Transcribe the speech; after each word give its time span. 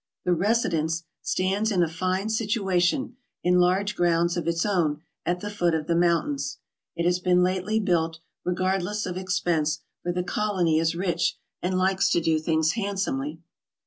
The 0.25 0.33
"Residence" 0.33 1.03
stands 1.21 1.69
in 1.71 1.83
a 1.83 1.87
fine 1.87 2.29
situation, 2.29 3.17
in 3.43 3.59
large 3.59 3.95
grounds 3.95 4.35
of 4.35 4.47
its 4.47 4.65
own, 4.65 5.03
at 5.27 5.41
the 5.41 5.49
foot 5.51 5.75
of 5.75 5.85
the 5.85 5.93
mountains. 5.95 6.57
It 6.95 7.05
has 7.05 7.19
been 7.19 7.43
lately 7.43 7.79
built, 7.79 8.17
regardless 8.43 9.05
of 9.05 9.15
expense, 9.15 9.81
for 10.01 10.11
the 10.11 10.23
colony 10.23 10.79
is 10.79 10.95
rich, 10.95 11.37
and 11.61 11.77
likes 11.77 12.09
to 12.13 12.19
do 12.19 12.39
things 12.39 12.71
handsomely. 12.71 13.41